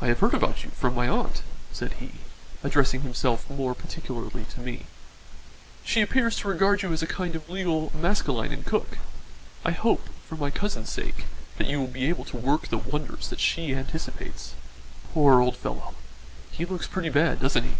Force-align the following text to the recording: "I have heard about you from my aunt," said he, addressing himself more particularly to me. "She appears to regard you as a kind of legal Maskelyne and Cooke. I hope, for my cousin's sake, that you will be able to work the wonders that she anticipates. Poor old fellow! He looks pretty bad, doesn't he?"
"I 0.00 0.06
have 0.06 0.20
heard 0.20 0.32
about 0.32 0.64
you 0.64 0.70
from 0.70 0.94
my 0.94 1.06
aunt," 1.06 1.42
said 1.70 1.92
he, 2.00 2.12
addressing 2.64 3.02
himself 3.02 3.50
more 3.50 3.74
particularly 3.74 4.46
to 4.46 4.60
me. 4.60 4.86
"She 5.84 6.00
appears 6.00 6.36
to 6.36 6.48
regard 6.48 6.80
you 6.80 6.90
as 6.94 7.02
a 7.02 7.06
kind 7.06 7.36
of 7.36 7.50
legal 7.50 7.92
Maskelyne 7.94 8.52
and 8.52 8.64
Cooke. 8.64 8.96
I 9.66 9.72
hope, 9.72 10.08
for 10.26 10.36
my 10.36 10.48
cousin's 10.50 10.88
sake, 10.88 11.26
that 11.58 11.66
you 11.66 11.78
will 11.78 11.88
be 11.88 12.06
able 12.06 12.24
to 12.24 12.38
work 12.38 12.68
the 12.68 12.78
wonders 12.78 13.28
that 13.28 13.38
she 13.38 13.74
anticipates. 13.74 14.54
Poor 15.12 15.42
old 15.42 15.58
fellow! 15.58 15.94
He 16.50 16.64
looks 16.64 16.86
pretty 16.86 17.10
bad, 17.10 17.38
doesn't 17.40 17.64
he?" 17.64 17.74